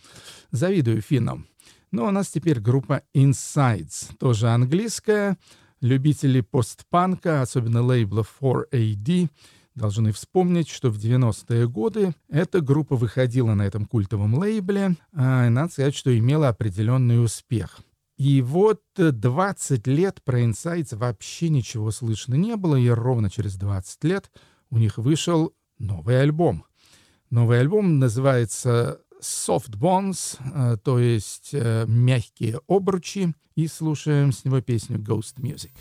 Завидую 0.52 1.02
финнам. 1.02 1.46
Ну, 1.90 2.06
а 2.06 2.08
у 2.08 2.12
нас 2.12 2.30
теперь 2.30 2.60
группа 2.60 3.02
Insides, 3.14 4.16
тоже 4.18 4.48
английская. 4.48 5.36
Любители 5.82 6.40
постпанка, 6.40 7.42
особенно 7.42 7.82
лейбла 7.82 8.24
4AD, 8.40 9.28
должны 9.76 10.10
вспомнить, 10.10 10.68
что 10.68 10.90
в 10.90 10.96
90-е 10.98 11.68
годы 11.68 12.14
эта 12.28 12.60
группа 12.60 12.96
выходила 12.96 13.54
на 13.54 13.62
этом 13.62 13.84
культовом 13.84 14.34
лейбле, 14.34 14.96
а, 15.12 15.46
и 15.46 15.50
надо 15.50 15.72
сказать, 15.72 15.94
что 15.94 16.16
имела 16.16 16.48
определенный 16.48 17.22
успех. 17.22 17.78
И 18.16 18.40
вот 18.40 18.80
20 18.96 19.86
лет 19.86 20.22
про 20.24 20.42
Insights 20.42 20.96
вообще 20.96 21.50
ничего 21.50 21.90
слышно 21.90 22.34
не 22.34 22.56
было, 22.56 22.76
и 22.76 22.88
ровно 22.88 23.28
через 23.28 23.56
20 23.56 24.04
лет 24.04 24.30
у 24.70 24.78
них 24.78 24.96
вышел 24.96 25.52
новый 25.78 26.20
альбом. 26.22 26.64
Новый 27.28 27.60
альбом 27.60 27.98
называется 27.98 29.00
Soft 29.20 29.76
Bones, 29.76 30.38
э, 30.54 30.78
то 30.82 30.98
есть 30.98 31.50
э, 31.52 31.84
мягкие 31.86 32.60
обручи, 32.68 33.34
и 33.54 33.66
слушаем 33.66 34.32
с 34.32 34.44
него 34.44 34.60
песню 34.60 34.98
Ghost 34.98 35.36
Music. 35.38 35.72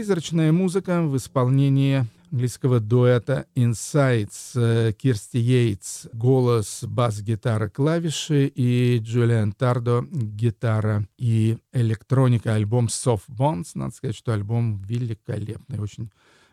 Призрачная 0.00 0.50
музыка 0.50 1.02
в 1.02 1.14
исполнении 1.18 2.06
английского 2.32 2.80
дуэта 2.80 3.44
Insights 3.54 4.52
э, 4.54 4.94
Кирсти 4.94 5.36
Йейтс, 5.36 6.06
голос, 6.14 6.84
бас-гитара, 6.84 7.68
клавиши 7.68 8.46
и 8.46 8.98
Джулиан 9.02 9.52
Тардо, 9.52 10.06
гитара 10.10 11.06
и 11.18 11.58
электроника. 11.74 12.54
Альбом 12.54 12.86
Soft 12.86 13.28
Bones. 13.28 13.72
Надо 13.74 13.94
сказать, 13.94 14.16
что 14.16 14.32
альбом 14.32 14.80
великолепный. 14.80 15.78
Очень 15.78 16.10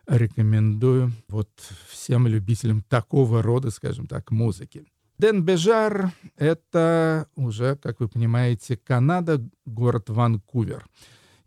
рекомендую 0.07 1.13
вот 1.29 1.49
всем 1.87 2.27
любителям 2.27 2.81
такого 2.81 3.41
рода, 3.41 3.71
скажем 3.71 4.07
так, 4.07 4.29
музыки. 4.29 4.83
Ден 5.19 5.41
Бежар— 5.41 6.11
это 6.35 7.29
уже, 7.37 7.77
как 7.77 8.01
вы 8.01 8.09
понимаете, 8.09 8.75
Канада, 8.75 9.41
город 9.65 10.09
Ванкувер. 10.09 10.85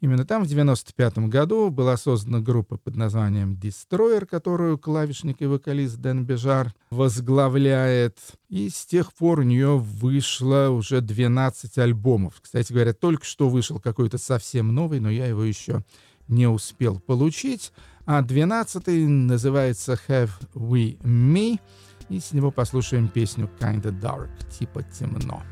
Именно 0.01 0.25
там 0.25 0.45
в 0.45 0.47
95 0.47 1.19
году 1.29 1.69
была 1.69 1.99
создана 1.99 2.41
группа 2.41 2.79
под 2.79 2.97
названием 2.97 3.53
Destroyer, 3.53 4.25
которую 4.25 4.79
клавишник 4.79 5.43
и 5.43 5.47
вокалист 5.47 5.97
Дэн 5.99 6.25
Бежар 6.25 6.73
возглавляет. 6.91 8.19
И 8.49 8.71
с 8.71 8.87
тех 8.87 9.13
пор 9.13 9.41
у 9.41 9.43
нее 9.43 9.79
вышло 9.79 10.71
уже 10.71 11.03
12 11.03 11.77
альбомов. 11.77 12.41
Кстати 12.41 12.73
говоря, 12.73 12.95
только 12.95 13.27
что 13.27 13.51
вышел 13.51 13.79
какой-то 13.79 14.17
совсем 14.17 14.75
новый, 14.75 15.01
но 15.01 15.11
я 15.11 15.27
его 15.27 15.45
еще 15.45 15.85
не 16.29 16.47
успел 16.47 16.99
получить. 16.99 17.73
А 18.07 18.23
12 18.23 18.87
называется 19.07 19.99
Have 20.09 20.31
We 20.55 20.99
Me, 21.03 21.61
и 22.09 22.21
с 22.21 22.33
него 22.33 22.51
послушаем 22.51 23.09
песню 23.09 23.51
Kinda 23.61 23.93
Dark, 23.93 24.31
типа 24.59 24.83
темно. 24.83 25.43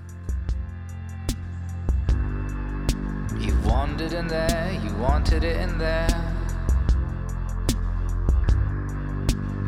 You 3.41 3.57
wanted 3.65 4.13
in 4.13 4.27
there, 4.27 4.81
you 4.83 4.93
wanted 4.95 5.45
it 5.45 5.57
in 5.61 5.79
there. 5.79 6.09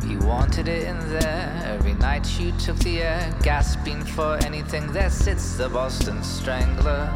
You 0.04 0.18
wanted 0.18 0.66
it 0.66 0.88
in 0.88 0.98
there. 1.08 1.62
Every 1.66 1.94
night 1.94 2.40
you 2.40 2.50
took 2.52 2.76
the 2.78 3.02
air, 3.02 3.32
gasping 3.42 4.04
for 4.04 4.36
anything. 4.44 4.90
There 4.92 5.08
sits 5.08 5.56
the 5.56 5.68
Boston 5.68 6.22
Strangler. 6.24 7.08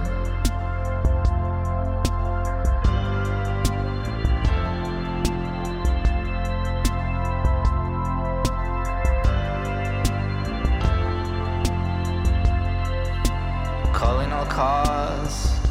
Calling 13.92 14.32
all 14.32 14.46
cars. 14.46 15.63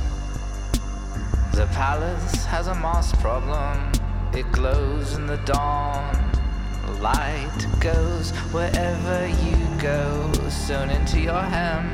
The 1.53 1.67
palace 1.67 2.45
has 2.45 2.65
a 2.65 2.73
moss 2.73 3.13
problem. 3.21 3.91
It 4.33 4.51
glows 4.51 5.13
in 5.13 5.27
the 5.27 5.37
dawn. 5.45 6.11
Light 6.99 7.67
goes 7.79 8.31
wherever 8.51 9.27
you 9.27 9.55
go, 9.79 10.31
sewn 10.49 10.89
into 10.89 11.19
your 11.19 11.39
hem. 11.41 11.91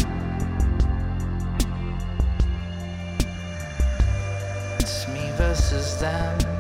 It's 4.80 5.10
me 5.10 5.30
versus 5.36 5.99
them. 5.99 6.59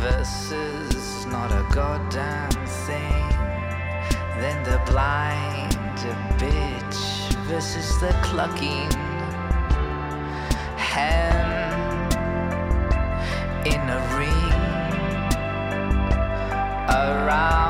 Versus 0.00 1.26
not 1.26 1.52
a 1.52 1.62
goddamn 1.74 2.50
thing. 2.86 3.28
Then 4.40 4.62
the 4.64 4.80
blind 4.90 5.76
bitch 6.38 7.34
versus 7.44 8.00
the 8.00 8.12
clucking 8.22 8.90
hen 10.78 12.10
in 13.66 13.80
a 13.90 14.00
ring 14.16 14.50
around 16.88 17.69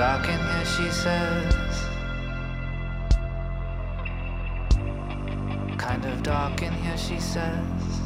dark 0.00 0.26
in 0.30 0.38
here, 0.38 0.64
she 0.64 0.90
says. 0.90 1.54
Kind 5.76 6.06
of 6.06 6.22
dark 6.22 6.62
in 6.62 6.72
here, 6.72 6.96
she 6.96 7.20
says. 7.20 7.99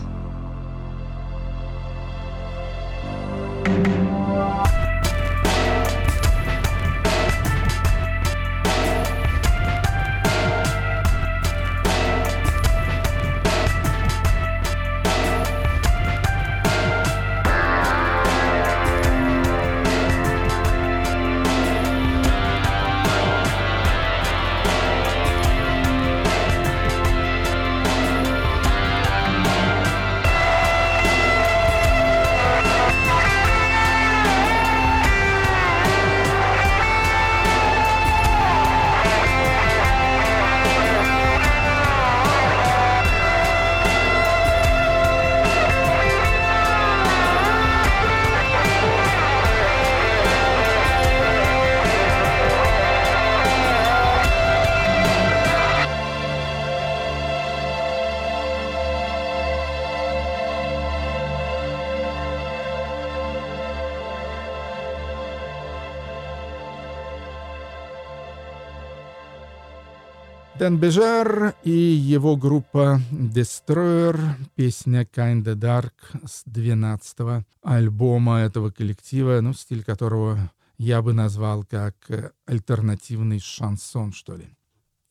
Дэн 70.65 70.79
Бежар 70.79 71.55
и 71.63 71.71
его 71.71 72.37
группа 72.37 72.99
Destroyer, 73.13 74.19
песня 74.55 75.03
Kinda 75.03 75.55
Dark 75.55 75.93
с 76.25 76.43
12 76.47 77.45
альбома 77.63 78.39
этого 78.39 78.71
коллектива, 78.71 79.43
ну, 79.43 79.53
стиль 79.53 79.85
которого 79.85 80.51
я 80.79 81.03
бы 81.03 81.13
назвал 81.13 81.65
как 81.65 81.97
э, 82.09 82.31
альтернативный 82.47 83.41
шансон, 83.41 84.15
что 84.15 84.37
ли. 84.37 84.47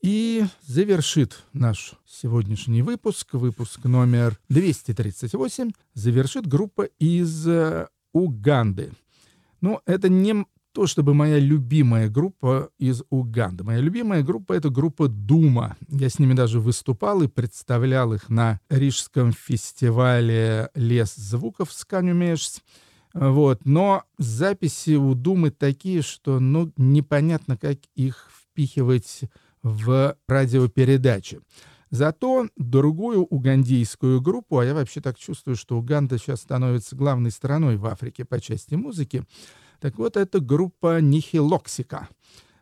И 0.02 0.44
завершит 0.66 1.44
наш 1.52 1.92
сегодняшний 2.04 2.82
выпуск, 2.82 3.34
выпуск 3.34 3.84
номер 3.84 4.40
238, 4.48 5.70
завершит 5.92 6.48
группа 6.48 6.82
из 6.98 7.46
э, 7.46 7.86
Уганды. 8.12 8.90
Ну, 9.60 9.80
это 9.86 10.08
не 10.08 10.44
то 10.74 10.88
чтобы 10.88 11.14
моя 11.14 11.38
любимая 11.38 12.10
группа 12.10 12.68
из 12.78 13.04
Уганды. 13.08 13.62
Моя 13.62 13.78
любимая 13.78 14.24
группа— 14.24 14.52
это 14.54 14.70
группа 14.70 15.06
Дума. 15.06 15.76
Я 15.88 16.08
с 16.08 16.18
ними 16.18 16.34
даже 16.34 16.58
выступал 16.58 17.22
и 17.22 17.28
представлял 17.28 18.12
их 18.12 18.28
на 18.28 18.60
Рижском 18.68 19.32
фестивале 19.32 20.70
«Лес 20.74 21.14
звуков» 21.14 21.72
с 21.72 21.84
Канюмешс. 21.84 22.60
Вот. 23.14 23.64
Но 23.64 24.02
записи 24.18 24.96
у 24.96 25.14
Думы 25.14 25.52
такие, 25.52 26.02
что 26.02 26.40
ну, 26.40 26.72
непонятно, 26.76 27.56
как 27.56 27.78
их 27.94 28.28
впихивать 28.36 29.20
в 29.62 30.16
радиопередачи. 30.26 31.40
Зато 31.90 32.48
другую 32.56 33.22
угандийскую 33.22 34.20
группу, 34.20 34.58
а 34.58 34.64
я 34.64 34.74
вообще 34.74 35.00
так 35.00 35.16
чувствую, 35.16 35.54
что 35.54 35.78
Уганда 35.78 36.18
сейчас 36.18 36.40
становится 36.40 36.96
главной 36.96 37.30
страной 37.30 37.76
в 37.76 37.86
Африке 37.86 38.24
по 38.24 38.40
части 38.40 38.74
музыки, 38.74 39.22
так 39.84 39.98
вот, 39.98 40.16
это 40.16 40.40
группа 40.40 41.02
Nihiloxica. 41.02 42.08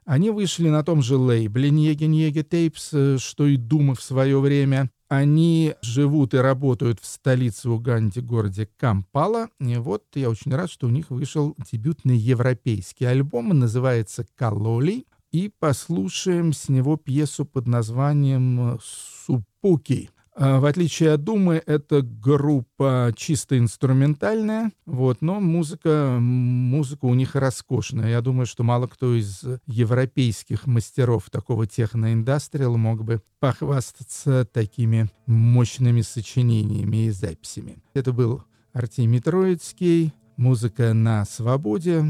Они 0.05 0.31
вышли 0.31 0.68
на 0.68 0.83
том 0.83 1.03
же 1.03 1.16
лейбле 1.16 1.70
Nyege 1.70 2.09
Nyege 2.09 2.43
Tapes, 2.43 2.88
что 3.23 3.47
и 3.47 3.57
Дума 3.57 3.95
в 3.95 4.03
свое 4.03 4.41
время. 4.41 4.91
Они 5.07 5.77
живут 5.83 6.35
и 6.35 6.39
работают 6.39 6.99
в 6.99 7.07
столице 7.07 7.70
Уганди, 7.70 8.20
городе 8.20 8.68
Кампала. 8.77 9.51
И 9.61 9.77
вот 9.77 10.03
я 10.16 10.31
очень 10.31 10.53
рад, 10.53 10.68
что 10.68 10.89
у 10.89 10.91
них 10.91 11.11
вышел 11.11 11.55
дебютный 11.70 12.16
европейский 12.16 13.05
альбом. 13.05 13.51
Называется 13.51 14.27
«Kaloli». 14.34 15.05
И 15.31 15.49
послушаем 15.61 16.53
с 16.53 16.68
него 16.68 16.97
пьесу 16.97 17.45
под 17.45 17.68
названием 17.68 18.81
«Supuki». 18.82 20.11
А, 20.35 20.61
В 20.61 20.64
отличие 20.64 21.12
от 21.12 21.24
Думы, 21.24 21.62
это 21.64 22.03
группа 22.03 23.12
чисто 23.16 23.59
инструментальная, 23.59 24.72
вот, 24.87 25.20
но 25.20 25.41
музыка, 25.41 26.16
музыка 26.18 27.05
у 27.05 27.14
них 27.14 27.35
роскошная. 27.35 28.11
Я 28.11 28.22
думаю, 28.22 28.47
что 28.47 28.62
мало 28.62 28.87
кто 28.87 29.14
из 29.14 29.45
европейских 29.66 30.66
мастеров 30.66 31.28
такого 31.30 31.66
техноиндастриала 31.66 32.76
мог 32.76 33.05
бы 33.05 33.20
похвастаться 33.41 34.47
такими 34.51 35.11
мощными 35.26 36.01
сочинениями 36.01 37.07
и 37.07 37.11
записями. 37.11 37.83
Это 37.93 38.12
был 38.12 38.43
Артемий 38.72 39.20
Троицкий, 39.20 40.14
музыка 40.37 40.95
на 40.95 41.26
свободе. 41.26 42.05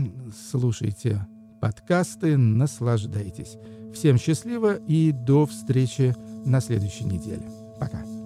Слушайте 0.50 1.26
подкасты, 1.60 2.36
наслаждайтесь. 2.36 3.56
Всем 3.92 4.16
счастливо 4.16 4.74
и 4.74 5.12
до 5.12 5.46
встречи 5.46 6.14
на 6.44 6.60
следующей 6.60 7.04
неделе. 7.04 7.61
para. 7.88 8.21